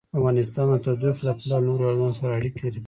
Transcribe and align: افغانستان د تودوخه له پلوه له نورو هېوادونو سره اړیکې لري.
افغانستان 0.19 0.65
د 0.71 0.75
تودوخه 0.83 1.23
له 1.27 1.33
پلوه 1.37 1.51
له 1.59 1.65
نورو 1.67 1.83
هېوادونو 1.87 2.17
سره 2.19 2.31
اړیکې 2.37 2.61
لري. 2.65 2.79